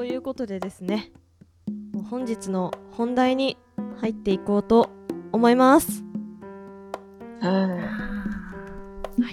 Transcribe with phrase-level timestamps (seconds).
[0.00, 1.12] ということでですね
[2.08, 3.58] 本日の本題に
[4.00, 4.88] 入っていこうと
[5.30, 6.02] 思います。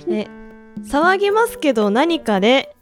[0.05, 0.27] で
[0.81, 2.75] 騒ぎますけど何かで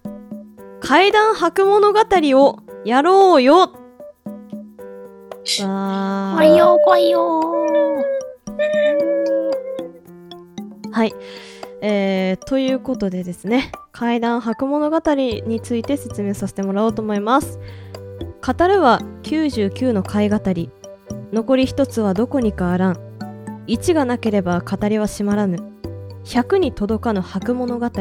[0.79, 7.41] 怪談博物語をやろうよわー怖いよ、怖いよ。
[10.91, 11.13] はい。
[11.87, 17.59] えー、ということでですね、怪談博物語について説明させてもらおうと思います。
[18.43, 20.71] 語るは99の怪語り。
[21.31, 22.93] 残り一つはどこにかあらん。
[23.67, 25.57] 1がなければ語りは閉まらぬ。
[26.23, 27.91] 100に届かぬ博物語。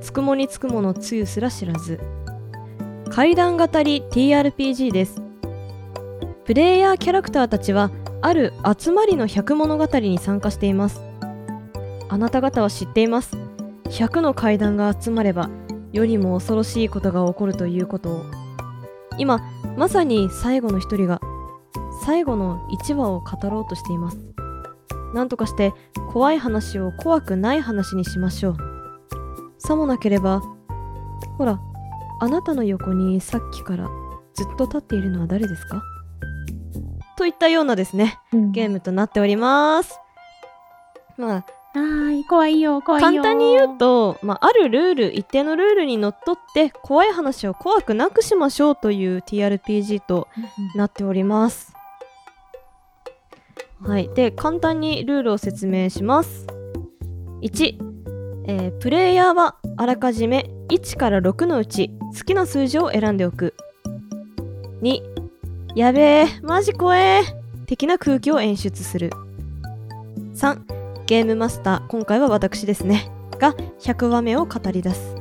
[0.00, 1.98] つくもにつくものつゆすら知らず。
[3.10, 5.20] 怪談語り TRPG です。
[6.44, 11.11] プレイヤーキャラクターたちは、ある集まりの百物語に参加しています。
[12.12, 13.38] あなた方は知っています。
[13.84, 15.48] 100の階段が集まれば、
[15.92, 18.24] よりも恐ろしいことが起こるということを。
[19.16, 19.40] 今、
[19.78, 21.22] まさに最後の一人が、
[22.04, 24.18] 最後の1話を語ろうとしています。
[25.14, 25.72] なんとかして、
[26.12, 28.56] 怖い話を怖くない話にしましょう。
[29.56, 30.42] さもなければ、
[31.38, 31.58] ほら、
[32.20, 33.88] あなたの横にさっきから
[34.34, 35.82] ずっと立っているのは誰ですか？
[37.16, 38.18] といったようなですね、
[38.52, 39.98] ゲームとなっております。
[41.16, 43.22] まあ、はい、怖いよ、怖いよ。
[43.22, 50.28] 簡単に言うと、まあ、あるルール一定のルールにのっとって怖い話を怖くなくしましょうという TRPG と
[50.76, 51.74] なっております。
[53.80, 56.46] はい、で簡単にルールを説明します。
[57.40, 57.78] 1、
[58.46, 63.54] えープレイヤーはあらかじめ1から6のうち好きな数字を選んでおく。
[64.82, 65.00] 2、
[65.74, 67.22] やべえ、マジ怖え
[67.66, 69.10] 的な空気を演出する。
[70.34, 73.10] 3、ゲームマスター、今回は私ですね。
[73.38, 75.16] が100話目を語り出す。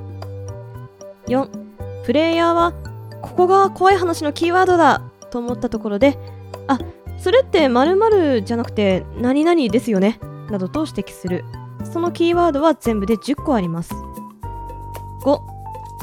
[1.27, 1.49] 4、
[2.05, 2.73] プレイヤーは、
[3.21, 6.17] ここが怖い話のキーワードだと思ったところで、
[6.67, 6.77] あ、
[7.17, 10.19] それって〇〇じゃなくて何々ですよね
[10.49, 11.43] などと指摘する。
[11.91, 13.93] そのキーワードは全部で10個あります。
[15.23, 15.39] 5、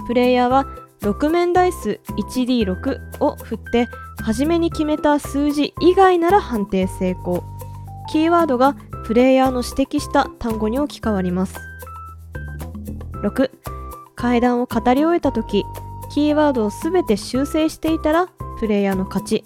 [0.06, 0.66] プレイヤーは
[1.02, 3.88] 6面ダイス 1D6 を振って、
[4.22, 7.44] 初めに決めた数字以外なら判定成功。
[8.10, 8.74] キーワードが
[9.08, 11.56] プレイヤーの指摘した単語に置き換わります。
[13.22, 13.50] 6.
[14.14, 15.64] 階段を語り終えたとき、
[16.12, 18.28] キーワードをすべて修正していたら
[18.60, 19.44] プレイヤーの勝ち。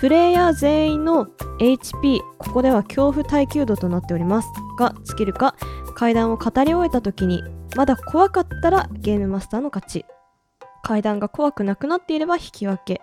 [0.00, 1.26] プレイヤー全員の
[1.58, 5.54] HP、ここでは恐怖耐久度となっておりますが、尽きるか、
[5.94, 7.44] 階段を語り終えたときに、
[7.76, 10.06] まだ怖かったらゲームマスターの勝ち。
[10.82, 13.02] 階段が怖くなくなっていれば引き分け。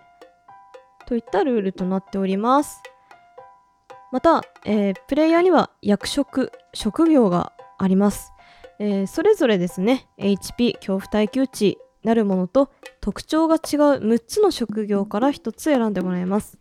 [1.06, 2.82] といったルールとなっております。
[4.12, 8.32] また、えープレイヤーには役職、職業があります。
[8.80, 16.58] えーそれぞれですね、HP、恐怖耐久値なるものと特徴が違う6つの職業から1つ選んでもらいます。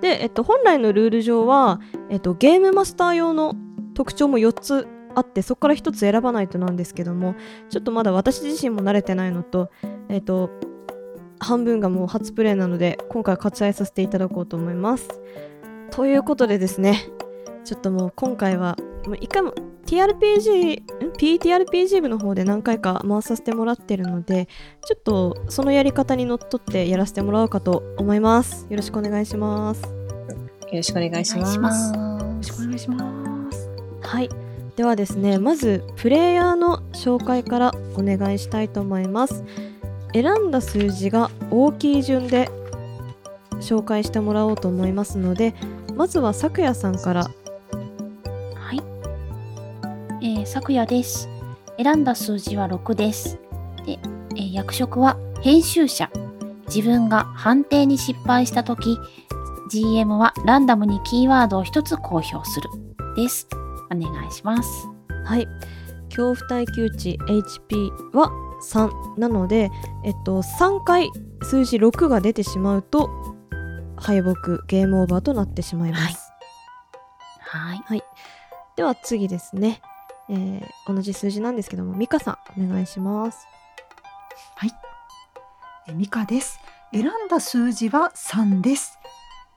[0.00, 1.80] で、えっと、本来のルール上は、
[2.10, 3.54] えっと、ゲームマスター用の
[3.94, 7.34] 特徴も4つあって、そこから1つ選ばないとなんですけども、
[7.68, 9.70] ちょっとまだ私自身も慣れてないのと、
[10.08, 10.50] えっと、
[11.40, 15.08] 半分がもう初プレイなので、今回割愛させていただこうと思います。
[15.98, 17.08] ということでですね、
[17.64, 19.52] ちょっともう今回は、もう一回も
[19.84, 24.46] TRPG、ん？PTRPG 部の方で何回か回させてもらってるので、
[24.86, 28.68] ちょっとそのやり方にのっとってやらせてもらおうかと思います。
[28.70, 29.82] よろしくお願いします。
[29.82, 29.88] よ
[30.72, 31.52] ろしくお願いします。
[31.52, 31.92] します。
[31.92, 31.98] よ
[32.36, 33.68] ろしくお願いします。
[34.00, 34.28] はい。
[34.76, 39.42] ではですね、まずプレイヤーの紹介からお願いしたいと思います。
[40.12, 42.48] 選んだ数字が大きい順で
[43.60, 45.56] 紹介してもらおうと思いますので、
[45.98, 47.30] まずはさくやさんからは
[48.72, 48.80] い。
[50.22, 51.28] えー、昨夜です。
[51.76, 53.40] 選んだ数字は6です。
[53.84, 53.98] で、
[54.36, 56.08] えー役職は編集者。
[56.68, 58.96] 自分が判定に失敗したとき、
[59.72, 62.70] GM はランダムにキーワードを1つ公表する。
[63.16, 63.48] です。
[63.90, 64.70] お願いします。
[65.24, 65.48] はい。
[66.10, 68.30] 恐怖耐久値 HP は
[68.70, 69.68] 3なので、
[70.04, 71.10] えっと、3回
[71.42, 73.37] 数字6が出てしまうと
[74.00, 76.32] 敗北、ゲームオーバーとなってしまいます。
[77.84, 78.02] はい。
[78.76, 79.80] では次ですね、
[80.28, 83.46] えー同じ数字なんですけども、ミカさん、お願いします。
[85.88, 86.60] えミカです。
[86.92, 88.98] 選んだ数字は3です。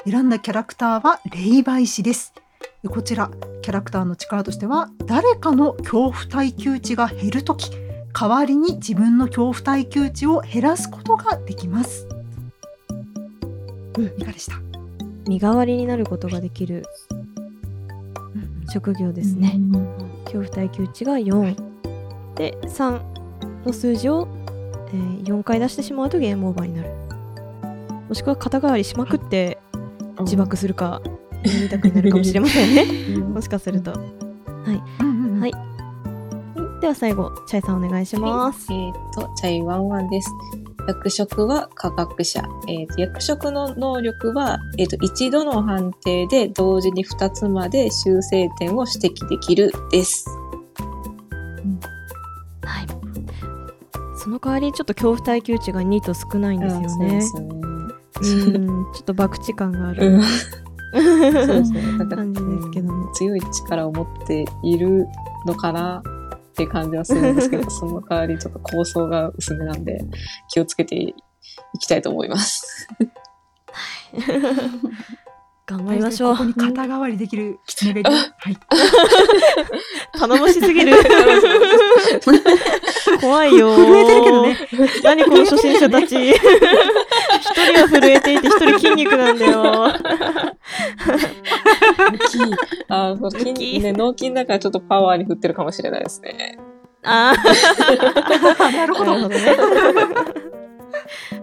[0.05, 2.33] 選んだキャラクターは霊媒師です。
[2.81, 3.29] でこちら
[3.61, 7.69] キャラクターの力としては誰かの恐怖耐久値が減るとき
[8.13, 12.07] 代わりに自分の恐怖耐久値を減らすことができます。
[13.97, 14.05] うん。
[14.05, 14.55] いかがでした？
[15.27, 16.83] 身代わりになることができる
[18.71, 19.59] 職業ですね。
[20.25, 21.55] 恐怖耐久値が4
[22.35, 23.01] で3
[23.65, 24.27] の数字を
[24.87, 26.89] えー4回出してしまうとゲームオーバーになる。
[28.09, 29.57] もしくは肩代わりしまくって
[30.21, 31.01] 自爆するか
[31.45, 32.83] 二択になるかもしれませんね。
[33.15, 33.33] うん。
[33.33, 33.93] もしかすると。
[33.93, 34.81] うん
[35.35, 35.51] うんはい。
[36.81, 40.29] では最後チャイさんお願いします、えっ、と、チャイワンワンです。
[40.87, 42.43] 役職は科学者。
[42.67, 50.25] えっ、と、役職の能力は、えっ、と、一度の判定で同時に二つまで修正点を指摘できるです。
[52.63, 52.87] はい
[54.15, 57.21] その代わりちょっと恐怖耐久値が2と少ないんですよね
[58.21, 60.15] うんちょっと博打感があですね。
[60.15, 60.25] うんる
[61.47, 61.81] そうですね。
[61.97, 65.07] なんか感じですけども強い力を持っている
[65.45, 66.03] のかな
[66.51, 69.99] って感じはするんですけど、 その代わりちょっと構想が薄めなんで、
[70.49, 71.15] 気をつけてい
[71.79, 72.87] きたいと思います。
[75.65, 78.11] 頑張りましょうここに肩代わりできるキツネがいる。
[78.11, 78.57] はい。
[80.19, 80.97] 頼もしすぎる
[83.21, 84.57] 怖いよー震えてるけどね。
[85.03, 86.33] 何この初心者たち
[87.41, 89.61] 一人は震えていて一人筋肉なんだよ
[91.97, 92.41] 大きい。
[92.87, 96.57] あーそう筋ね、脳筋だからちょっとパワーに振ってるかもしれないですね。
[97.03, 97.33] あ
[98.73, 99.13] なるほど。
[99.13, 99.57] ーなるほどね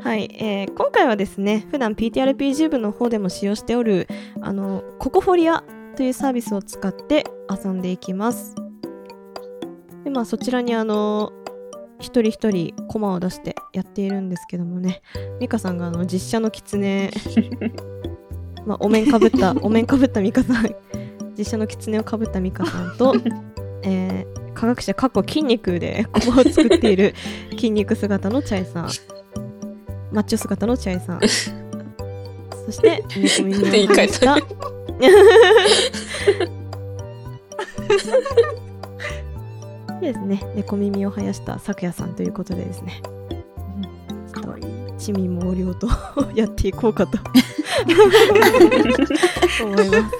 [0.02, 4.06] はい、えー今回はですね普段 PTRPG 部の方でも使用しておる
[4.40, 5.64] あのココフォリア
[5.96, 8.54] というサービスを使って遊んでいきます
[10.04, 11.32] でまあそちらにあの
[12.00, 15.02] 一人一人コマを出してやっているんですけどもね。
[15.40, 17.10] ミカさんがあの実写の狐
[18.66, 20.74] まあお面かぶった お面かぶったミカさん。
[21.36, 23.14] 実写の狐をかぶったミカさんと、
[23.82, 27.14] えー科学者かっこ筋肉でコマを作っている
[27.52, 28.90] 筋肉姿のチャイさん。
[30.10, 31.20] マッチョ姿のチャイさん。
[32.66, 34.36] そして猫耳を言い換えた
[40.00, 40.42] ですね。
[40.54, 43.02] 猫耳を生やした咲夜さんということでですね。
[44.32, 44.68] ちょっと
[44.98, 45.88] 地味猛量と
[46.34, 47.18] やっていこうかと。
[49.64, 50.16] 思います。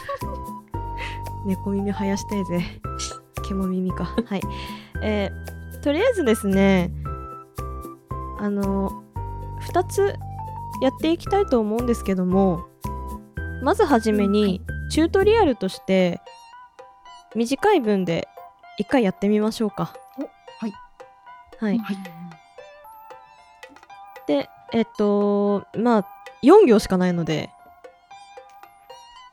[1.47, 2.63] 猫耳生やしたいぜ。
[3.43, 4.05] 獣耳か。
[4.27, 4.41] はい。
[5.03, 6.91] えーとりあえずですね
[8.39, 9.03] あの
[9.73, 10.15] 2つ
[10.83, 12.67] やっていきたいと思うんですけども
[13.63, 14.61] まずはじめに
[14.91, 16.21] チュートリアルとして
[17.35, 18.29] 短い文で
[18.79, 19.95] 一回やってみましょうか。
[20.59, 20.73] はい。
[21.59, 21.79] はい。
[21.79, 21.97] はい。
[24.27, 26.07] でえっとまあ
[26.43, 27.51] 4行しかないので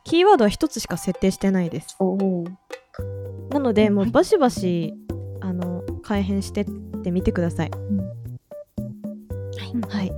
[0.06, 1.98] キーワードは1つしか設定してないです。
[3.50, 4.10] なのでもはい。
[4.10, 4.94] うバシバシ
[5.42, 6.66] あの改変してっ
[7.04, 7.72] てみてください。
[9.90, 10.12] はい。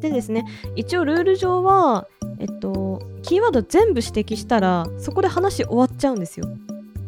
[0.00, 0.44] でですね、
[0.76, 2.06] 一応ルール上は、
[2.38, 6.46] えっと、キーワード全部指摘したら、そこで話終わっちゃうんですよ。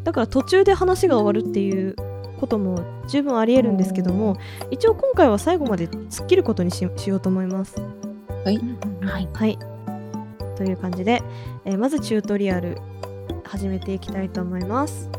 [0.04, 1.94] だから途中で話が終わるっていう
[2.40, 4.36] ことも十分ありえるんですけども、
[4.70, 7.76] 一応今回は最後まで突っ切ることにししようと思います。
[8.44, 8.60] はい。
[9.32, 9.58] はい。
[10.56, 11.22] という感じで、
[11.64, 12.78] えーまずチュートリアル
[13.44, 15.10] 始めていきたいと思います。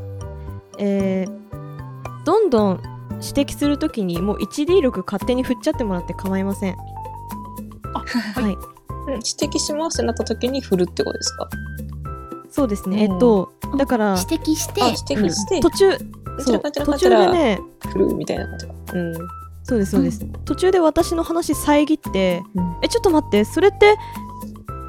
[0.79, 1.41] えー
[2.25, 2.81] どんどん
[3.13, 6.75] 指摘するときにもう 1D 力勝手に振っちゃってもらって構いません。
[7.93, 7.99] あ
[8.39, 9.21] はい、うん指
[9.55, 11.49] 摘しますってなった時に振るってことですか？
[12.51, 13.03] そうですね。
[13.03, 15.97] えうんっと、だから指摘してあ、指摘して、途中、
[16.39, 17.59] そう途中でね、
[17.91, 18.73] 振るみたいな感じか。
[18.93, 19.13] うん。
[19.63, 20.25] そうですそうです。
[20.45, 23.95] 途中で私の話遮って、うんえちょっと待って、それって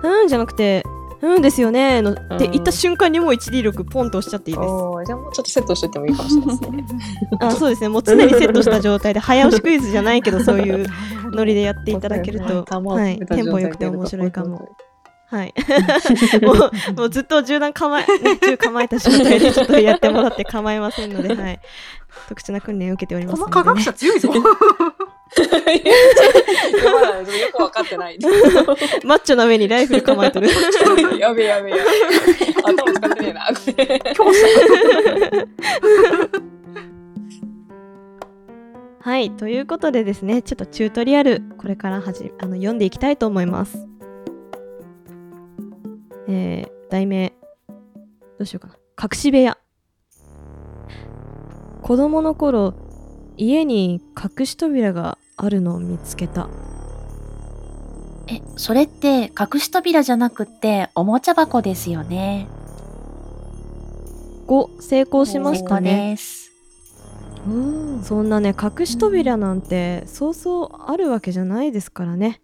[0.02, 0.84] うんじゃなくて。
[1.22, 4.68] うんですよねのって言った瞬間にもう 1D 力ポンと押しちゃっていいです。
[5.06, 7.08] じゃあもうちょっとセットしといてもいいかもしれないですね。
[7.38, 10.86] あそうですねもう常にセットした状態で早押しクイズじゃないけどそういう
[11.30, 14.68] ノリでやっていただけると、 はい、テンポ良くて面白いかも。。
[15.32, 15.54] はい、
[16.44, 16.56] もう
[16.94, 18.04] もうずっと銃弾構え
[18.42, 21.60] 銃構えた状態でちょっとやってもらって構いませんので、 はい、
[22.28, 24.28] 特殊な訓練を受けておりますので、ね、この科学者強いぞ。
[24.28, 24.48] よく
[27.56, 28.18] 分かってない。
[29.04, 30.48] マッチョな上にライフル構えとる
[31.18, 31.84] やべえやべえやべえ。
[32.64, 33.48] 頭使ってねえな。
[34.12, 34.46] 強者。
[39.00, 43.91] はいということでですねちょっとチュートリアルこれからはじあの読んでいきたいと思います
[46.28, 47.32] えー、題名
[48.38, 48.74] どうしようかな。
[49.02, 49.58] 隠し部屋。
[51.82, 52.74] 子供の頃
[53.36, 56.48] 家に隠し扉があるのを見つけた。
[58.28, 62.46] え、それって隠し扉じゃなくっておもちゃ箱ですよね。
[64.46, 66.12] 5成功しましたね。
[66.12, 66.52] です。
[68.02, 72.40] そんなね隠し扉なんてそうそうあるわけじゃないですからね。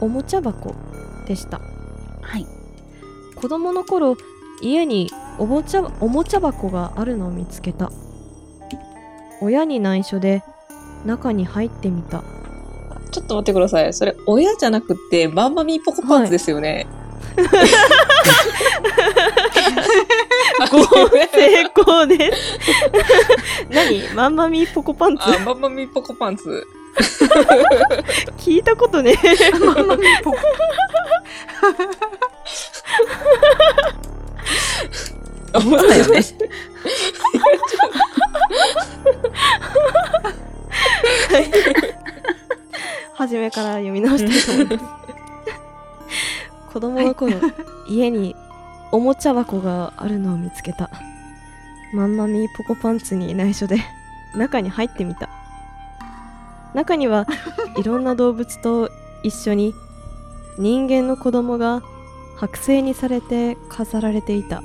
[0.00, 0.74] おもちゃ箱
[1.26, 1.60] でした。
[2.20, 2.61] はい。
[3.42, 4.16] 子供の頃
[4.60, 7.90] 家におもちゃおもちゃ箱があるのを見つけた
[9.40, 10.44] 親に内緒で
[11.04, 12.22] 中に入ってみた
[13.10, 13.92] ちょっと待ってください。
[13.92, 16.86] それ、親じゃなくて、マンマミーポコパンツですよね。
[20.70, 22.58] ご成功です。
[23.68, 24.08] 何？
[24.14, 25.24] マンマミーポコパンツ？
[25.24, 26.64] あ、マンマミーポコパンツ。
[28.38, 29.16] 聞いたことね。
[29.60, 30.38] ママミーポコ
[35.54, 36.20] 思ったよね。
[43.14, 44.84] 初めから読み直したいと思います。
[46.72, 47.34] 子供の頃、
[47.88, 48.34] 家に
[48.90, 50.90] おもちゃ箱があるのを見つけた。
[51.92, 53.76] マンマミーポコパンツに内緒で
[54.34, 55.28] 中に入ってみた。
[56.74, 57.26] 中には
[57.78, 58.90] いろんな動物と
[59.22, 59.74] 一緒に
[60.58, 61.82] 人間の子供が
[62.42, 64.62] 剥製にされて飾られていた。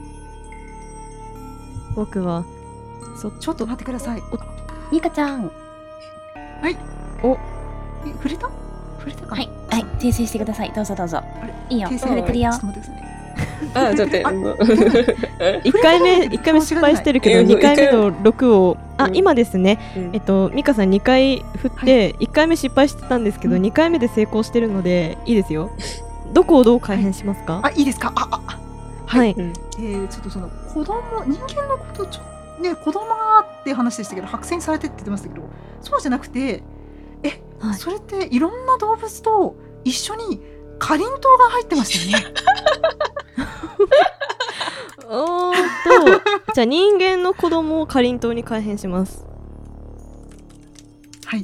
[1.96, 2.44] 僕は
[3.16, 4.22] そちょっと待ってください。
[4.92, 5.52] ニカちゃん。
[6.64, 6.76] え
[7.24, 8.50] 触れた？
[9.00, 9.36] 触れたかな？
[9.36, 9.50] はい。
[9.70, 9.84] はい。
[10.00, 10.72] 訂正してください。
[10.74, 11.18] どうぞどうぞ。
[11.18, 11.88] あれいいよ。
[11.90, 12.60] 訂正触れてるよちょっ。
[12.62, 13.08] と待ってくださいね。
[13.74, 14.66] あ、ちょっとあ待っ
[15.64, 15.70] て。
[15.70, 25.70] 1 回目一回目失敗してるけどうん2回目の6をあうん今ですねうんえっとミカさん2回振って1回目失敗してたんですけどうん2回目で成功してるのでいいですよ
[26.38, 27.62] どこをどう改変しますか？
[27.64, 28.14] あ、いいですか？
[28.16, 28.60] あ、あ、あ。
[29.08, 29.32] はい。
[29.36, 35.50] うんえー、ちょっとその子供人間のことちょね子供がって話でしたけど白線されてって言ってましたけど
[35.82, 36.62] そうじゃなくて
[37.24, 37.74] え、はい。
[37.74, 40.40] それっていろんな動物と一緒に
[40.78, 42.34] かりんとうが入ってましたよね？
[45.10, 45.56] おーっ
[46.46, 49.26] とじゃあ人間の子供をかりんとうに改変します。
[51.26, 51.44] はい。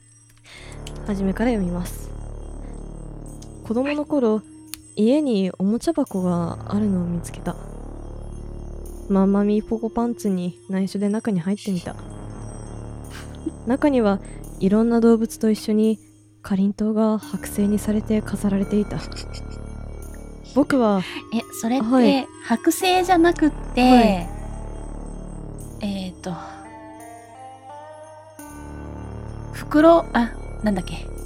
[1.06, 2.08] 初めから読みます
[3.68, 4.40] 子供の頃
[4.96, 7.54] 家におもちゃ箱があるのを見つけた。
[9.10, 11.94] マンマミーポコパンツに内緒で中に入ってみた。
[13.66, 14.20] 中には
[14.58, 15.98] いろんな動物と一緒に
[16.40, 18.98] かりんとうが剥製にされて飾られていた。
[20.54, 21.02] 僕は
[21.34, 22.26] え、それって、はい。
[22.48, 24.28] 剥製じゃなくって、はい。
[25.82, 26.32] えっ、と、
[29.52, 30.32] 袋、あ、
[30.62, 31.17] なんだっけ？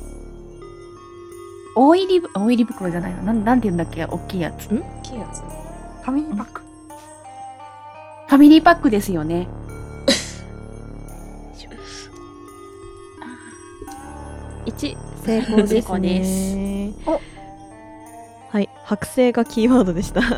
[1.75, 3.23] 大入りぶ、大入り袋じゃないの？
[3.23, 4.05] なん、なんて言うんだっけ？
[4.05, 4.69] 大きいやつ？
[4.69, 5.41] フ大きいやつ。
[5.41, 6.63] ファミリーパック。
[8.29, 9.47] ァミリーパックですよね。
[14.67, 15.39] 1成
[15.81, 16.57] 功です。
[17.07, 17.21] お。
[18.51, 18.69] はい。
[18.87, 20.21] 剥製がキーワードでした。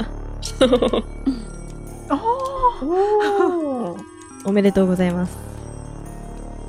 [2.11, 2.21] あ
[2.83, 4.05] おー。
[4.47, 5.39] おめでとうございます、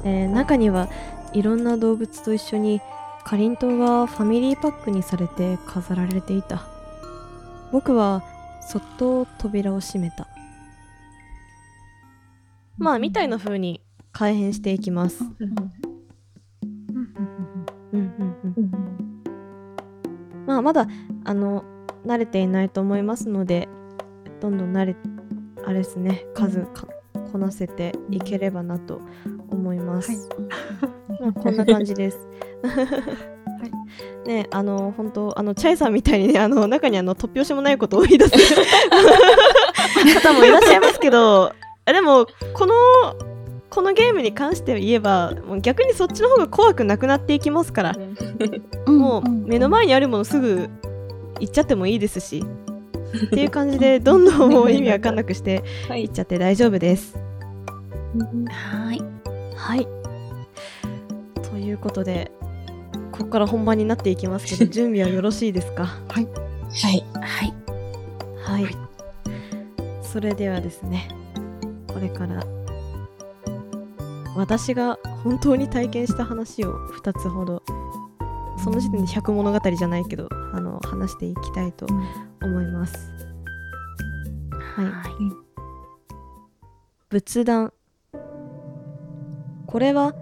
[0.06, 0.88] えー中には
[1.34, 2.80] いろんな動物と一緒に
[3.25, 6.67] かりんとうがファミリーパックにされて飾られていた。
[7.72, 8.24] 僕は
[8.62, 10.27] そっと扉を閉めた。
[12.77, 15.24] まあみたいな風に改変していきます。
[20.46, 20.88] まあまだ
[21.24, 21.63] あの
[22.05, 23.67] 慣れていないと思いますので
[24.39, 24.96] どんどん慣れ
[25.65, 26.88] あれですね数か
[27.32, 29.01] こなせていければなと
[29.50, 30.29] 思います、
[31.20, 32.20] まあ、こんな感じです
[34.26, 38.32] ねあの本当あのチャイさんみたいにねあの中にあの突拍子もないことを言い出す
[40.22, 41.54] 方もいらっしゃいますけど
[41.86, 42.74] あでもこの
[43.70, 47.94] このゲームに関して言えばもう逆にそっちの方が怖くなくなっていきますから
[48.88, 50.70] もう目の前にあるものすぐ
[51.40, 52.44] 行っちゃってもいいですし
[53.26, 56.14] っていう感じでどんどんもう意味わかんなくしてはい行っ。
[56.14, 57.16] ちゃって大丈夫です。
[57.16, 59.02] はーい。
[59.56, 59.88] はい。
[61.50, 62.32] ということで
[63.18, 65.86] ここから本番になっていきますけど 準備はよろしいですか？
[65.86, 66.28] はい。
[66.82, 67.04] はい。
[68.44, 68.68] はい。
[70.02, 71.10] それではですね
[71.88, 72.42] これから
[74.36, 77.64] 私が本当に体験した話を2つほど
[78.64, 81.86] その時点で100物語じゃないけどあの話していきたいと
[82.42, 82.96] 思います。
[84.76, 84.86] はい。
[84.86, 84.96] はい。
[87.10, 87.72] 仏壇
[89.68, 90.14] これは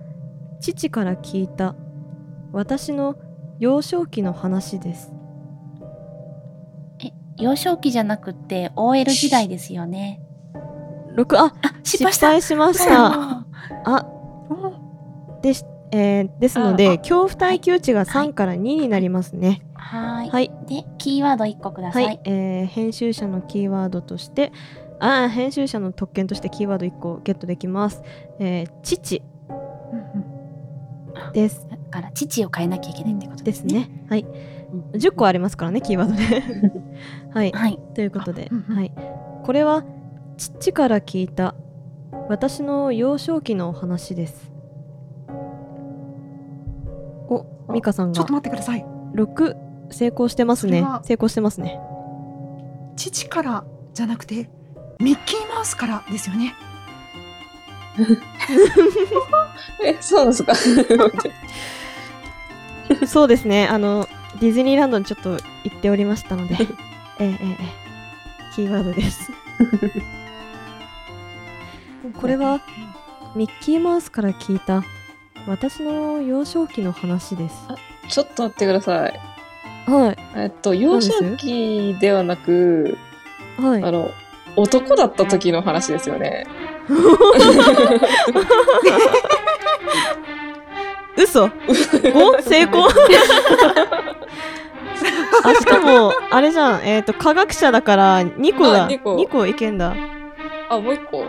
[0.59, 1.75] 父から聞いた
[2.53, 3.15] 私の
[3.59, 5.11] 幼少期の話です。
[7.03, 10.21] え、幼少期じゃなくって OL 時代ですよね。
[11.15, 13.45] 6ああ、失失敗しました。
[13.85, 14.05] あ
[14.49, 18.33] おでし、えーですのであ恐怖耐久値がは3い。
[18.33, 19.61] から2になりますね。
[19.73, 20.29] はーい。
[20.29, 20.51] はい。
[20.67, 21.99] で、キーワード1個くださ。
[21.99, 24.51] はいい、えー編集者のキーワードとして
[24.99, 28.01] あー編集者の特権としてキーワード1個ゲットできます、
[28.39, 29.21] えー父。
[31.33, 31.67] です。
[31.69, 33.73] だから、父を変えなきゃいけないってことでですすね。
[33.73, 34.25] ねはい。
[34.73, 34.99] うん。
[34.99, 36.43] 10個ありますからねキーワードで
[37.31, 37.51] はい。
[37.51, 37.79] はい。
[37.93, 38.75] ということで、あうんうん。
[38.75, 38.91] はい、
[39.43, 39.83] これは
[40.37, 41.53] 父から聞いた
[42.29, 44.51] 私の幼少期のお話です。
[47.29, 48.15] おミカさんが。
[48.15, 48.85] ちょっと待ってください。
[49.13, 49.55] 6
[49.91, 50.83] 成功してますね。
[51.03, 51.79] 成功してますね。
[52.95, 54.49] 父からじゃなくて、
[54.99, 56.55] ミッキーマウスからですよね。
[59.83, 60.53] え、そうなんですか？
[63.07, 63.67] そうですね。
[63.67, 64.07] あの
[64.39, 66.55] ディズニーランドにちょっと行っておりましたので。
[67.19, 67.83] ええええええ。
[68.55, 69.31] キーワードです。
[72.19, 72.59] これは
[73.35, 74.83] ミッキーマウスから聞いた
[75.47, 77.55] 私の幼少期の話です。
[78.09, 79.19] ちょっと待ってください。
[79.89, 80.17] はい。
[80.35, 82.97] えっと、幼少期ではなく、
[83.57, 83.83] はい。
[83.83, 84.11] あの、
[84.55, 86.45] 男だった時の話ですよね。
[91.17, 92.41] 嘘 ?5?
[92.41, 92.87] 成功
[95.43, 98.85] あ、しかも、あれじゃん、えっ、と、科学者だから2個だ。
[98.85, 99.93] あ二個2個いけんだ。
[100.69, 101.25] あ、もう一個。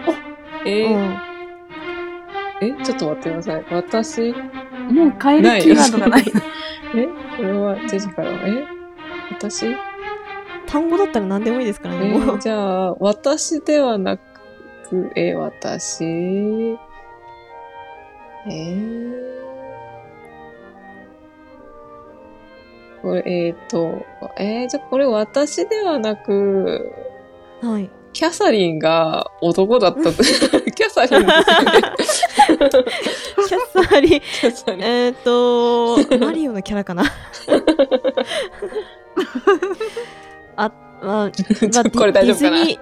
[0.64, 1.18] えーうん。
[2.60, 3.64] え、ちょっと待ってください。
[3.70, 4.32] 私、
[4.90, 6.24] もう変えるキーワードがない。
[6.94, 7.08] え？
[7.36, 8.30] これはジェジから。
[8.30, 8.64] え？
[9.30, 9.66] 私？
[9.66, 9.76] え
[10.66, 12.38] 単語だったら何でもいいですからね、もうー、。
[12.38, 14.22] じゃあ、私ではなく、
[15.14, 16.04] えー、私、
[18.46, 19.43] えー、
[23.04, 24.06] これ、えっ、と、
[24.38, 26.90] えー、じゃあこれ私ではなく、
[27.60, 27.90] はい。
[28.14, 30.12] キャサリンが男だったと。
[30.72, 31.82] キャサリンですよね。
[33.46, 34.82] キャサリン、キャサリン。
[34.82, 37.04] えっと、マリオのキャラかな。
[40.56, 41.30] あ、まあ、まあ、
[41.90, 42.56] これ大丈夫かな？
[42.56, 42.80] ディズニー、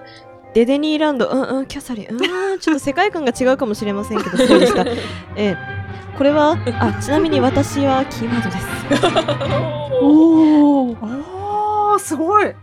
[0.53, 2.13] デデニーランド、うんうん、キャサリン、う
[2.55, 4.85] ん、ちょっと世界観が違うかもしれませんけど、そうでした。
[5.35, 5.82] えー
[6.17, 9.93] これは、あ、ちなみに私はキーワードです。
[10.01, 10.91] お
[11.93, 11.99] お。
[11.99, 12.53] すごい。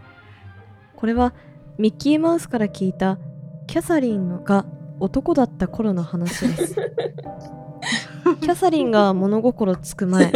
[0.96, 1.32] これは
[1.78, 3.18] ミッキーマウスから聞いた
[3.66, 4.66] キャサリンのが
[5.00, 6.74] 男だった頃の話です。
[8.40, 10.30] キャサリンが物心つく前、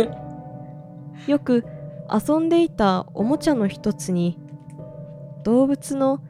[1.26, 1.64] よく
[2.11, 4.38] 遊んでいたおもちゃの一つに
[5.42, 6.20] 動物の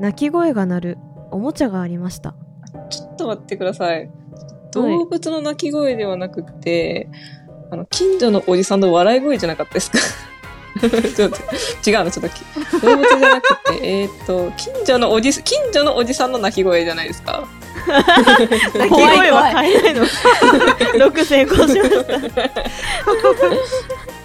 [0.00, 0.98] 鳴き声が鳴る
[1.30, 2.34] おもちゃがありました。
[2.90, 4.10] ちょっと待ってください。
[4.72, 7.08] 動物の鳴き声ではなくて、
[7.70, 9.98] あの、近所のおじさんの笑い声じゃなかったですか？
[10.78, 11.36] ちょっと、
[11.90, 13.48] 違うの、ちょっとき、動物じゃなく
[13.78, 17.48] て、 えーっと、近所のおじ、近所のおじさんの鳴き声じゃないですか？
[18.74, 20.04] 鳴き声は変えないの。
[20.04, 22.42] 6成功しました。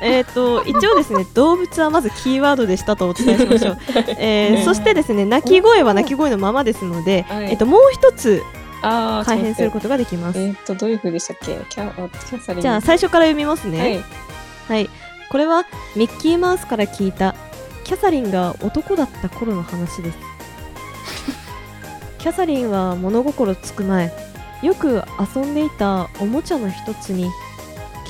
[0.00, 3.78] えっと一応ですね動物はまずキーワードでしたとお伝えしましょう、
[4.18, 7.50] えーそしてですね鳴き声は鳴き声のままですので、はい。
[7.50, 8.42] えっともう一つ
[8.82, 11.58] ああ、改変するこことができます、えーっと、どういう風でしたっけ？
[11.68, 12.62] キャ、あキャサリン。
[12.62, 13.78] じゃあ最初から読みますね。
[13.80, 14.04] はい。
[14.68, 14.90] はい、
[15.30, 15.64] これは
[15.96, 17.34] ミッキーマウスから聞いた
[17.84, 20.18] キャサリンが男だった頃の話です。
[22.18, 24.12] キャサリンは物心つく前
[24.62, 25.02] よく
[25.34, 27.30] 遊んでいたおもちゃの一つに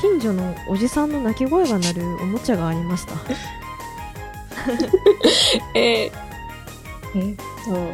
[0.00, 3.14] 近所のおじさんの鳴き声が鳴るおもちゃがありました
[5.74, 6.12] えー、
[7.14, 7.92] えーっと、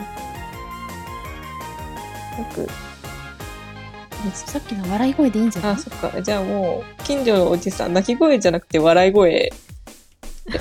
[2.39, 2.67] 僕、
[4.35, 5.73] さっきの笑い声でいいんじゃない？
[5.75, 6.23] あ、そっか。
[6.23, 9.53] じゃあもう、近所のおじさん、泣き声じゃなくて笑い声。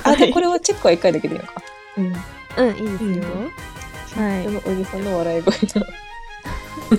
[0.04, 1.62] あ、じゃあこれはチェックは一回だけでいいのか。
[1.96, 2.06] うん。
[2.06, 2.10] う
[2.72, 3.24] んいいですよ、
[4.16, 5.86] はい近所のおじさんの笑い声の。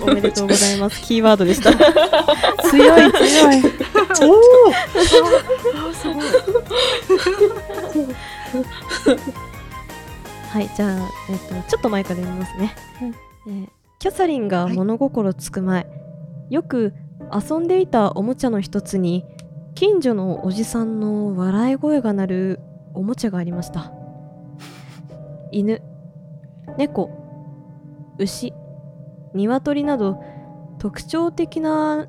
[0.02, 1.72] おめでとうございますキーワードでした
[2.70, 3.62] 強い強い。
[4.22, 4.72] おお。
[5.92, 6.24] すごい。
[10.50, 12.74] はい、じゃあ、えっとちょっと前から読みますね、
[13.46, 15.86] えーキャサリンが物心つく前、
[16.50, 16.92] よく
[17.32, 19.24] 遊んでいたおもちゃの一つに
[19.74, 22.60] 近所のおじさんの笑い声が鳴る
[22.94, 23.92] おもちゃがありました
[25.50, 25.82] 犬
[26.78, 27.10] 猫
[28.18, 28.52] 牛
[29.34, 30.22] 鶏など
[30.78, 32.06] 特徴的な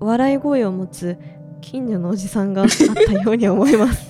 [0.00, 1.18] 笑い声を持つ
[1.60, 4.08] 近所のおじさんがあったように思います。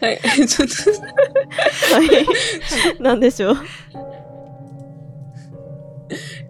[0.00, 0.18] はい。
[0.46, 0.74] ちょっと。
[1.94, 2.02] は
[2.98, 3.02] い。
[3.02, 3.56] なんでしょう？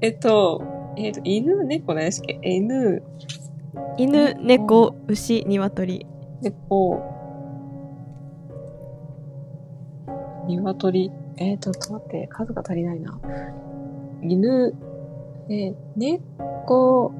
[0.01, 0.63] えっと、
[0.97, 2.41] えっと、犬、猫何でしたっけ？
[2.43, 3.03] 犬、
[3.97, 6.07] 犬、猫、牛、鶏。
[6.43, 7.18] 猫、
[10.49, 13.19] 鶏、えっと、ちょっと待って、数が足りないな。
[14.23, 14.75] 犬、
[15.49, 17.13] えー猫、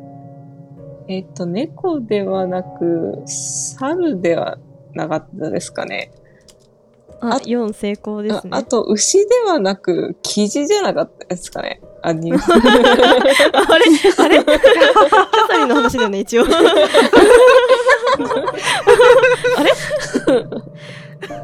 [1.09, 4.59] えっと、猫ではなく、猿では
[4.95, 6.11] なかったですかね。
[7.21, 8.51] あ、あ4成功ですね。
[8.53, 11.81] ああと、牛ではなく、キジじゃなかったですかね。
[12.03, 12.43] あ、に、 あれ？
[12.45, 14.45] あれ？
[14.45, 14.59] キャ
[15.49, 16.45] サリンの話だよね、一応。
[19.57, 19.71] あれ？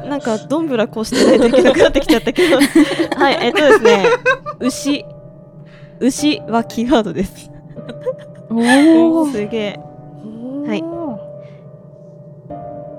[0.09, 2.57] なんか、どんぶらこうしてないといけなくなってきちゃったけど。
[3.17, 4.05] はい、えっとですね、
[4.59, 5.05] 牛、
[5.99, 7.51] 牛はキーワードです。
[8.49, 9.25] おお。
[9.27, 9.79] すげえ。
[10.67, 10.83] はい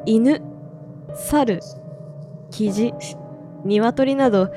[0.06, 0.40] 犬、
[1.14, 1.60] 猿、
[2.52, 2.94] キジ、
[3.64, 4.50] 鶏など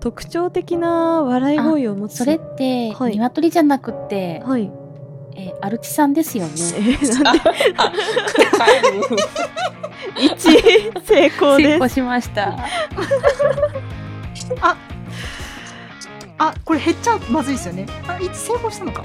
[0.00, 2.16] 特徴的な笑い声を持つ。
[2.16, 4.70] それって、はい鶏じゃなくて、はい。
[5.36, 6.52] えーアルチさんですよね。
[6.52, 7.42] えー、なんで
[10.24, 10.50] 一
[11.04, 11.88] 成功成功。
[11.88, 12.56] しました。
[16.38, 17.86] あ、これ減っちゃまずいですよね。
[18.06, 19.02] あ、いつ成功したのか。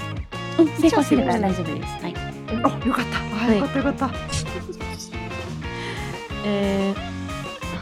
[0.58, 2.02] うん、成功してるから大丈夫です。
[2.02, 2.14] はい。
[2.62, 3.18] あ、よかった。
[3.18, 4.10] あ、はいよかったよかった。
[6.44, 6.94] え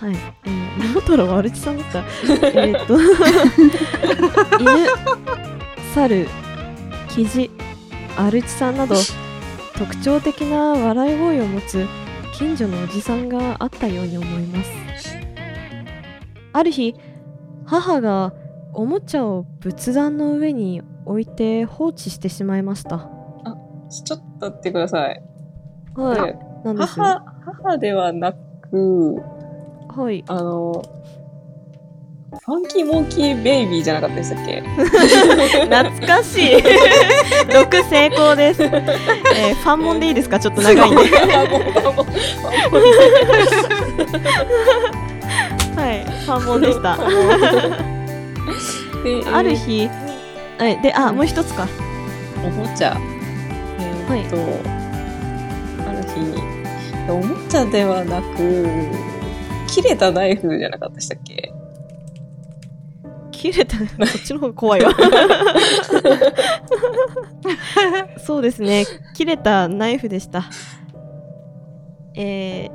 [0.01, 0.17] ー、はい。
[0.45, 1.99] えー、桃太郎はアルチさんだった。
[1.99, 2.99] えーっと、
[4.61, 4.87] 犬、
[5.95, 6.29] 猿、
[7.09, 7.51] キジ、
[8.17, 8.95] アルチさんなど
[9.77, 11.87] 特徴的な笑い声を持つ
[12.35, 14.71] 近所のおじさんがあったように思います。
[16.53, 16.95] ある日、
[17.65, 18.33] 母が
[18.73, 23.11] おもちゃを仏壇の上に置いて放置してしまいました。
[23.91, 25.23] ちょっと待ってください。
[25.95, 26.33] はい。
[26.33, 27.25] でなんです母、
[27.63, 29.17] 母ではなく、
[29.89, 30.25] はい。
[30.29, 30.83] あの、
[32.31, 34.61] ファンキーモンキーベイビーじゃなかったでしたっけ？
[34.61, 36.57] 懐かしい。
[37.51, 40.39] 6成功です、えー、ファンモンでいいですか？
[40.39, 41.01] ちょっと長いんで。
[45.77, 46.05] はい。
[46.25, 46.97] ファンモンでした。
[49.03, 49.89] である日。
[50.59, 50.81] はい。
[50.83, 51.67] であもう一つか。
[52.45, 52.97] おもちゃ。
[53.79, 54.37] えーっと、
[55.89, 58.89] ある日、おもちゃではなく、
[59.69, 61.53] 切れたナイフじゃなかったでしたっけ？
[63.41, 64.93] 切れたこっちの方が怖いわ
[68.19, 70.51] そうですね切れたナイフでした
[72.15, 72.71] えー、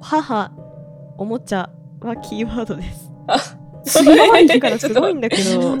[0.00, 0.52] 母
[1.16, 1.70] おもちゃ
[2.00, 3.10] はキーワードです
[4.02, 5.78] 強いだからすごいんだけど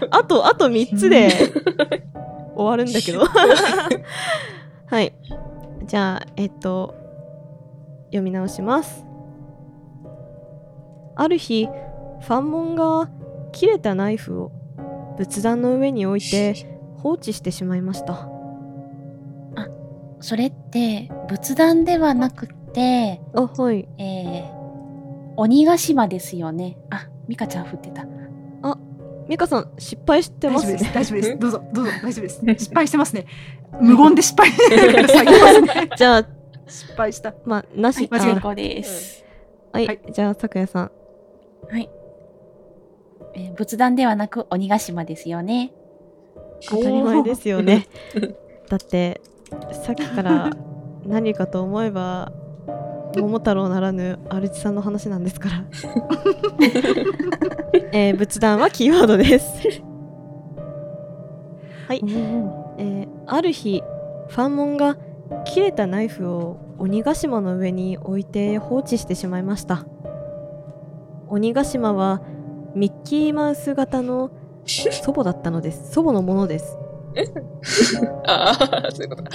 [0.10, 1.30] あと、あと3つで
[2.54, 3.20] 終わるんだけど。
[4.86, 5.12] はい。
[5.84, 6.94] じゃあ、えっと、
[8.06, 9.04] 読み直します。
[11.14, 13.08] ある日、ファンモンが
[13.56, 14.52] 切れたナイフを
[15.16, 16.54] 仏壇の上に置いて
[16.98, 18.28] 放置してしまいました。
[20.20, 23.86] それって、仏壇ではなくて、あ、はい。
[23.98, 24.52] えー、
[25.36, 26.78] 鬼ヶ島ですよね。
[26.90, 28.06] あ、ミカちゃん振ってた。
[29.28, 30.94] ミカさん、失敗してますね大丈夫です。。
[30.94, 31.38] 大丈夫です。
[31.40, 32.40] どうぞ、どうぞ、大丈夫です。
[32.64, 33.26] 失敗してますね。
[33.80, 34.50] 無言で失敗。
[35.96, 36.26] じゃあ、
[36.66, 37.34] 失敗した。
[37.44, 39.24] まあ、なし、はい間違えた成功です。
[39.72, 40.90] あはい、はいじゃあ、さくやさん。
[41.68, 41.90] はい。
[43.36, 45.72] えー仏壇ではなく鬼ヶ島ですよね。
[46.68, 47.86] 当たり前ですよね。
[48.68, 49.20] だって
[49.84, 50.50] さっきから
[51.06, 52.32] 何かと思えば
[53.14, 55.64] 桃太郎ならぬアルチさんの話なんですから。
[57.92, 59.82] えー仏壇はキーワードです。
[61.86, 63.82] はい、えーある日
[64.28, 64.96] ファンモンが
[65.44, 69.86] 切れたナイフを鬼ヶ島の上に置いて放置してしまいました。
[71.28, 72.22] 鬼ヶ島は
[72.76, 74.30] ミッキーマウス型の
[74.66, 75.92] 祖母だったのです。
[75.92, 76.78] 祖母のものです。
[78.26, 79.30] ああ、そういうことか。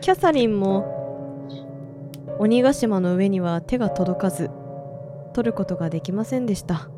[0.00, 0.84] キャサリンも
[2.38, 4.50] 鬼ヶ島の上には手が届かず
[5.32, 6.88] 取ることができませんでした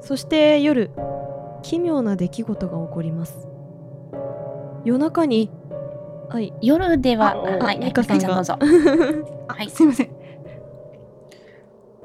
[0.00, 0.90] そして夜
[1.62, 3.48] 奇妙な出来事が起こります
[4.84, 5.50] 夜中に
[6.28, 10.10] はい夜では、はい、ミカさんがはいすいません。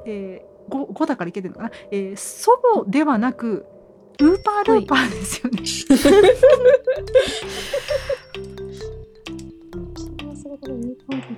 [0.05, 1.71] えー、5, 5だからいけてるのかな？
[1.91, 3.65] えー、祖母ではなく、
[4.19, 5.61] ウーパールーパーですよね。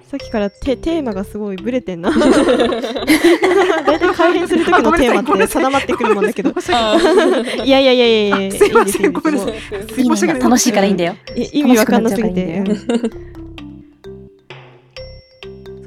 [0.07, 2.11] さっきからテテーマがすごいブレてんな。
[2.13, 6.49] 大体改変する時のテーマって定まってくるもんだけど。
[7.63, 7.69] いい。
[7.69, 8.49] やいやいやいやいや。
[8.49, 9.09] あすいませんいいですい。
[9.09, 11.15] いですごめんなさいもういいね申し訳ない楽しいからいいんだよ。
[11.35, 12.63] い意味わかんなすぎて、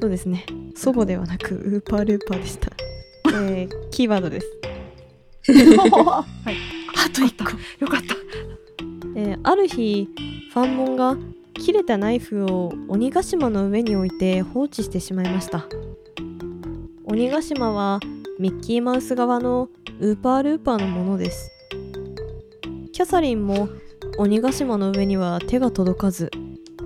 [0.01, 0.47] そうですね。
[0.75, 2.71] 祖母ではなくウーパールーパーでした、
[3.43, 4.47] えー、キーワードです、
[5.49, 6.57] はい。
[7.07, 7.51] あと一個。
[7.81, 8.15] よかった。
[9.17, 10.09] えーある日
[10.53, 11.17] ファンモンが
[11.55, 15.67] 切れたナイフを鬼ヶ島の上に置いて放置してしまいました
[17.05, 18.01] 鬼ヶ島は
[18.39, 19.69] ミッキーマウス側の
[20.01, 21.51] ウーパールーパーのものです
[22.93, 23.69] キャサリンも
[24.19, 26.31] 鬼ヶ島の上には手が届かず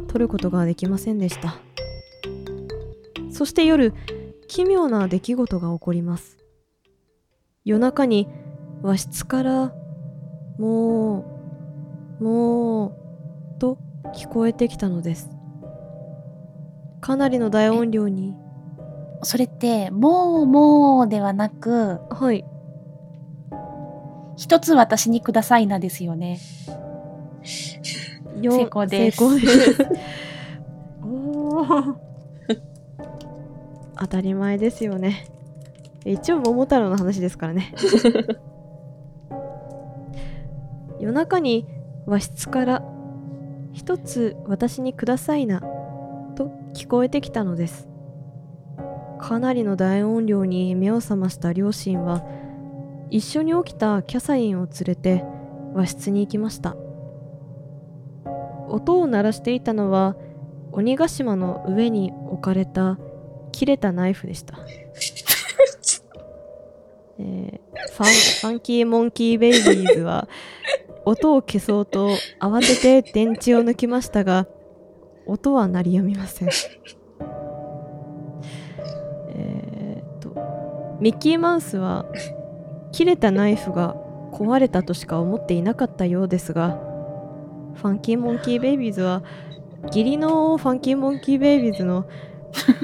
[0.08, 1.56] 取ることができませんでした
[3.32, 3.94] そして夜
[4.48, 6.39] 奇妙な出来事が起こります
[7.64, 8.28] 夜中に
[8.82, 9.74] 和室から
[10.58, 11.24] も
[12.20, 13.78] うもうと
[14.14, 15.30] 聞こえてきたのです。
[17.00, 18.34] かなりの大音量に。
[19.22, 22.44] それって、もうもうではなく、はい。
[24.36, 26.38] 一つ私にくださいなですよね。
[28.40, 29.18] よ成功です。
[29.18, 29.88] 成功です。
[31.04, 31.96] おー。
[33.98, 35.26] 当たり前ですよね
[36.04, 37.74] 一応桃太郎の話ですからね。
[40.98, 41.66] 夜中に
[42.06, 42.82] 和室から
[43.72, 45.60] 「一つ私にくださいな」
[46.36, 47.88] と聞こえてきたのです。
[49.18, 52.24] かなりの大音量に目を覚ました両親は
[53.10, 55.24] 一緒に起きたキャサリンを連れて
[55.74, 56.76] 和室に行きました。
[58.68, 60.16] 音を鳴らしていたのは
[60.72, 62.98] 鬼ヶ島の上に置かれた
[63.52, 64.54] 切れたナイフでした。
[67.20, 67.60] えー
[67.92, 70.28] ファンファンキーモンキーベイビーズは
[71.04, 74.46] 音を消そうと慌てて電池を抜きましたが
[75.26, 76.48] 音は鳴りやみません。
[79.34, 80.34] えーっと
[81.00, 82.06] ミッキーマウスは
[82.92, 83.96] 切れたナイフが
[84.32, 86.78] 壊れたとしか思っていなかったようですが
[87.74, 89.22] ファンキーモンキーベイビーズは
[89.86, 92.06] 義理のファンキーモンキーベイビーズの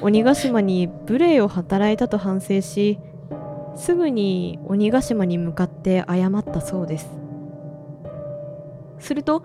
[0.01, 2.99] 鬼ヶ島に無礼を働いたと反省し
[3.77, 7.09] すぐに鬼ヶ島に向かって謝ったそうです。
[8.99, 9.45] すると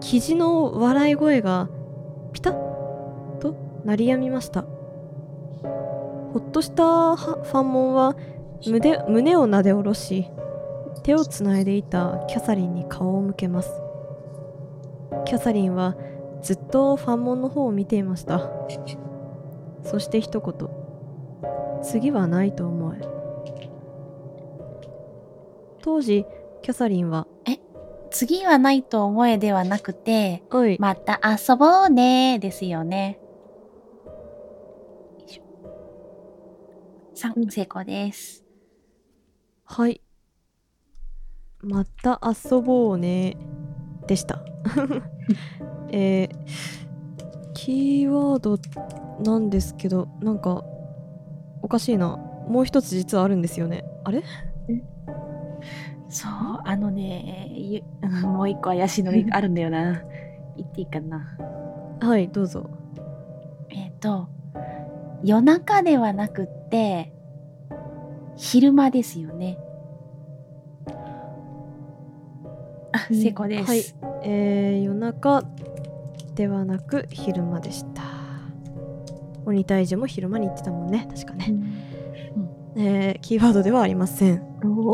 [0.00, 1.68] 生地の笑い声が
[2.32, 3.54] ピタッと
[3.84, 4.62] 鳴りやみました。
[4.62, 8.16] ほっとしたファンモンは
[8.66, 10.26] 胸胸をなで下ろし
[11.02, 13.70] 手をつないでいたキャサリンに顔を向けます。
[15.24, 15.96] キャサリンは
[16.42, 18.50] ずっとファンモンの方を見ていました。
[19.84, 20.68] そして一言。
[21.82, 23.15] 次はないと思え。
[25.86, 26.26] 当時
[26.62, 27.28] キャサリンは。
[28.10, 33.20] 次はないと思えではなくて、「おい、また遊ぼうねですよね。
[35.20, 35.42] よいしょ
[37.14, 38.44] 3、成功です。
[39.64, 40.00] はい。
[41.60, 43.36] また遊ぼうね」
[44.08, 44.42] でした。
[45.92, 46.28] えー、
[47.54, 48.58] キーワード
[49.22, 50.64] なんですけどなんか
[51.62, 52.16] おかしいな。
[52.48, 53.84] もう一つ実はあるんですよね。
[54.02, 54.24] あれ？
[56.08, 56.32] そう、
[56.64, 57.82] あのね、
[58.22, 60.02] もう一個怪しいのがあるんだよな。
[60.56, 61.36] 言っていいかな。
[62.00, 62.68] はいどうぞ。
[63.70, 64.28] えっ、と、
[65.22, 67.12] 夜中ではなくって、
[68.36, 69.58] 昼間ですよね。
[72.92, 73.68] あ、うん成功です。
[73.68, 73.80] はい。
[74.22, 75.42] えー、夜中
[76.34, 78.02] ではなく昼間でした。
[79.46, 81.54] 鬼退治も昼間に行ってたもんね確かね、
[82.76, 84.42] えー、キーワードではありません。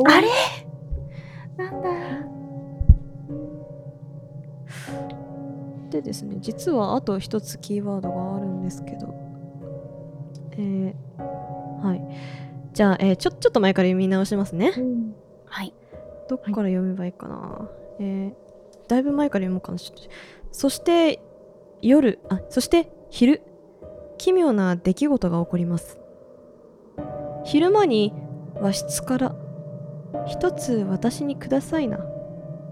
[0.06, 0.28] あれ？
[6.12, 6.36] でですね。
[6.40, 9.14] 実はあと一つキーワードがあるんですけど。
[10.52, 12.02] えー、はい。
[12.74, 14.72] じゃあ、えーちょちょっと前から読み直しますね。
[15.46, 15.74] はい。
[16.28, 18.32] どっから読めばいいかな、えー
[18.88, 19.78] だいぶ前から読もうかな。
[20.52, 21.22] そして
[21.80, 23.42] 夜あそして昼。
[24.18, 25.98] 奇妙な出来事が起こります。
[27.44, 28.12] 昼間に
[28.60, 29.34] 和室から
[30.28, 31.98] 「一つ私にくださいな」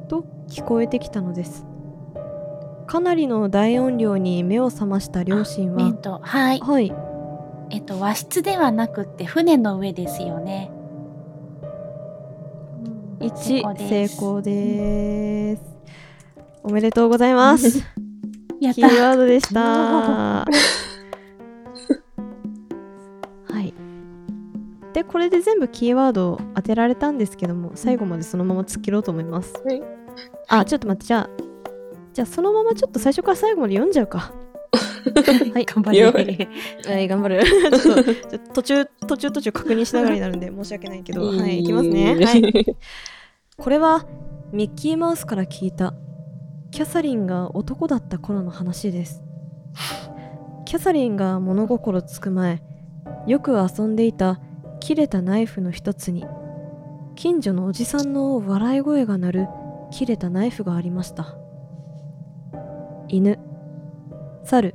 [0.08, 1.66] と聞こえてきたのです
[2.90, 6.58] かなりの大音量に目を覚ました両親はえっと、はい。
[6.58, 6.92] はい
[7.70, 10.72] えっと、和室ではなくって船の上ですよね。
[13.20, 15.62] 1成功です成功です
[16.64, 17.78] おめでとうございます
[18.60, 19.60] やったキーワードでした。
[19.62, 20.46] は
[23.60, 23.72] い。
[24.92, 29.54] で、これで全部キーワードを当てられたんですけども、最後までそのまま突っ切ろうと思います。
[29.64, 29.80] はい
[30.48, 31.49] あ、ちょっと待って、じゃあ、
[32.20, 34.34] じゃあそのままちょっと最初から最後まで読んじゃうか。
[35.54, 36.48] はい、頑張よれ。
[36.84, 37.40] はい、頑張る。
[37.80, 42.14] ちょっと途中、途中途中確認しながらになるんで申し訳ないけど、はい、いきますね。
[42.22, 42.76] はい。
[43.56, 44.04] これは
[44.52, 45.94] ミッキーマウスから聞いた
[46.70, 49.22] キャサリンが男だった頃の話です
[50.66, 52.62] キャサリンが物心つく前
[53.26, 54.40] よく遊んでいた
[54.80, 56.26] 切れたナイフの一つに
[57.16, 59.48] 近所のおじさんの笑い声が鳴る
[59.90, 61.39] 切れたナイフがありました
[63.12, 63.40] 犬
[64.44, 64.72] 猿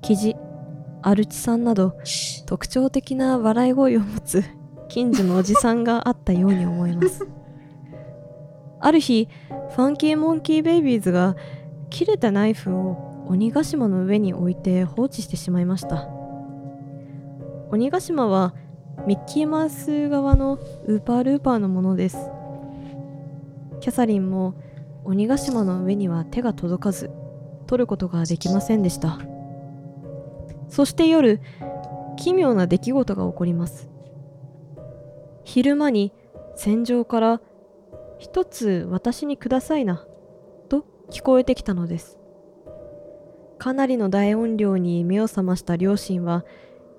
[0.00, 0.34] キジ
[1.02, 1.94] アルチさんなど
[2.46, 4.42] 特徴的な笑い声を持つ
[4.88, 7.26] 近所のおじさんがあったように思います。
[8.80, 9.28] ある日
[9.70, 11.36] ファンキーモンキーベイビーズが
[11.90, 16.08] 切れたナイフを鬼ヶ島の上に置いて放置してしまいました。
[17.70, 18.54] 鬼ヶ島は
[19.06, 22.30] ミッキーマウス側のウーパールーパーのものです。
[23.80, 24.54] キャサリンも
[25.04, 27.10] 鬼ヶ島の上には手が届かず
[27.64, 29.18] 取ることができませんでした
[30.68, 31.40] そして夜
[32.16, 33.88] 奇妙な出来事が起こります
[35.44, 36.12] 昼間に
[36.56, 37.40] 戦場から
[38.18, 40.06] 一つ私にくださいな、
[40.68, 42.18] と聞こえてきたのです。
[43.58, 46.44] かなりの大音量に目を覚ました両親は、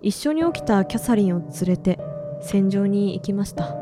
[0.02, 2.00] 一緒に起きたキャサリンを連れて
[2.42, 3.76] 戦場に行きました。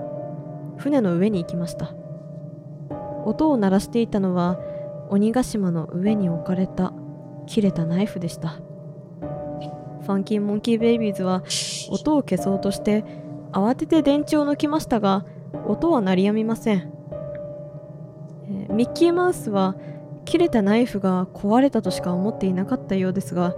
[0.78, 1.94] 船の上に行きました。
[3.26, 4.58] 音を鳴らしていたのは、
[5.14, 6.92] 鬼ヶ島の上に置かれた
[7.46, 8.58] 切れたナイフでした。
[10.02, 11.44] ファンキーモンキーベイビーズは
[11.92, 13.06] 音を消そうとして
[13.52, 15.24] 慌てて電池を抜きましたが
[15.68, 16.92] 音は鳴りやみません、
[18.50, 19.76] えーミッキーマウスは
[20.26, 23.52] 切れたナイフが壊れたとしか思っていなかったようですが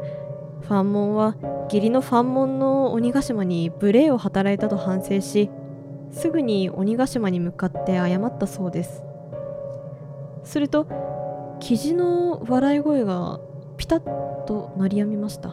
[0.62, 5.50] ファンモンは義理のファンモンの鬼ヶ島に無礼を働いたと反省し
[6.12, 9.02] すぐに鬼ヶ島に向かって謝ったそうです。
[10.44, 10.86] すると
[11.60, 13.40] キジの笑い声が
[13.78, 14.00] ピタッ
[14.46, 15.50] と鳴りやみました。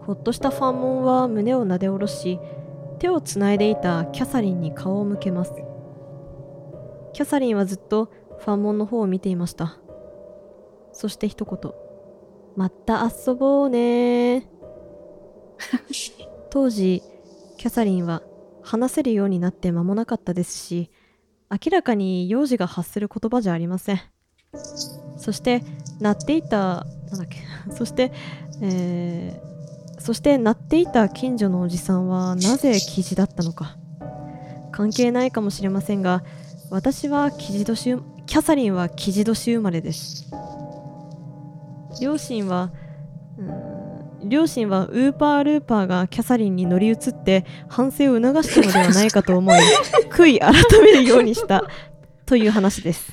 [0.00, 2.38] ほっとしたファンモンは胸をなで下ろし
[2.98, 5.54] 手をつないでいたキャサリンに顔を向けます。
[7.12, 9.78] キャサリンはずっとファンモンの方を見ていました。
[10.94, 11.72] そして一言
[12.56, 14.48] また遊ぼうね
[16.50, 17.02] 当時
[17.56, 18.22] キャサリンは
[18.62, 20.90] 話せるようになって間もなかったですし
[21.50, 24.00] 明らかに幼児が発する言葉じゃありません
[25.16, 25.62] そして
[26.00, 27.38] 鳴っていたなんだっけ？
[27.74, 28.12] そして
[28.60, 29.54] えー
[30.00, 33.76] そして鳴っていた近所のおじさんはなぜキジだったのか？
[34.70, 36.22] 関係ないかもしれませんが
[36.68, 40.26] 私はキジ年キャサリンはキジ年生まれです。
[42.02, 42.70] 両親は
[44.24, 49.58] 両親はウーパールーパーがキャサリンに乗り移って反省を促したのではないかと思い
[50.10, 51.62] 悔い改めるようにした
[52.26, 53.12] という話です。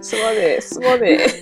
[0.00, 1.26] すまねえ、すまねえ。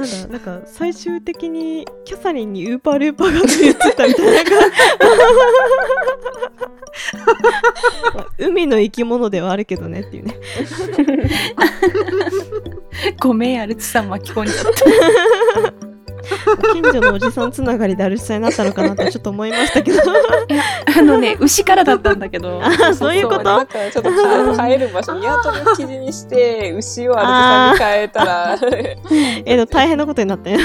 [0.00, 4.50] なんだなんか最終的にキャサリンにウーパールーパーが乗り移ったみたいな。
[8.38, 10.36] 海の生き物ではあるけどねっていうね。
[13.20, 14.54] ごめん、アルチさん巻き込んじゃ
[15.86, 15.89] っ
[16.72, 20.12] 近所のおじさんつながりでアルチさんになったのかなとちょっと思いましたけどた。
[20.98, 22.60] あのね、牛からだったんだけど。
[22.64, 23.44] あそういうこと？
[23.44, 24.10] なんかちょっと
[24.56, 28.58] 変える場所、鶏の生地にして、牛をアルテさんに変えたら、
[29.46, 30.58] えっと大変なことになったよ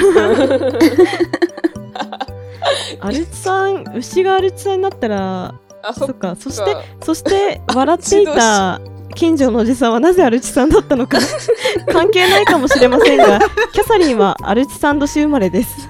[3.00, 6.28] アルチさん牛がアルチさんになったらあ、そっそっか。
[6.30, 8.80] かそしてそして笑っていた
[9.16, 11.18] 近所のおじさんはなぜアルチさんだったのか
[11.90, 13.40] 関係ないかもしれませんが
[13.72, 15.88] キャサリンはアルチさん年生まれです。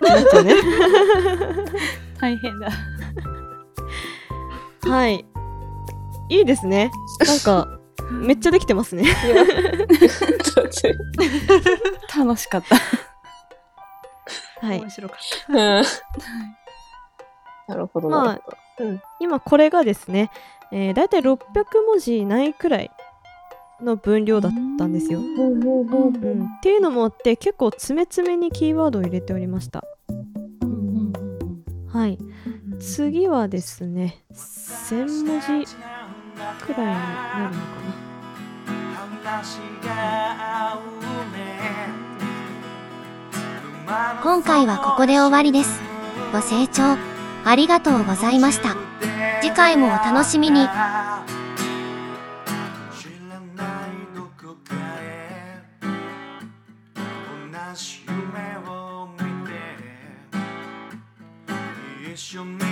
[0.00, 0.54] なんかね。
[2.20, 2.70] 大変だ。
[4.88, 5.24] はい。
[6.28, 6.90] いいですね。
[7.26, 7.66] なんか
[8.10, 9.04] めっちゃできてますね。
[12.16, 12.76] 楽しかった。
[14.66, 14.80] はい。
[14.80, 15.56] 面白かっうん。
[17.68, 18.56] なるほど、まあなるほど。
[18.84, 19.02] うん。
[19.20, 20.30] 今これがですね、
[20.72, 21.36] えー、だいたい600
[21.86, 22.90] 文字ないくらい
[23.82, 25.20] の分量だったんですよ。
[25.20, 25.28] うん
[26.58, 29.84] っていうのもあって結構詰め詰めにキーワードを入れておりました。
[31.92, 32.18] はい。
[32.18, 32.24] た。
[32.80, 35.46] 次はですね、1000文字
[36.64, 37.98] くらいになるのか
[44.22, 45.80] 今回はここで終わりです。
[46.32, 47.17] ご清聴
[47.50, 48.76] ありがとうございました。
[49.40, 50.60] 次回もお楽しみに。
[50.60, 51.24] 知ら
[53.56, 55.88] ないどこかへ同
[57.74, 58.18] じ夢
[58.70, 59.52] を見て
[62.12, 62.67] 一緒に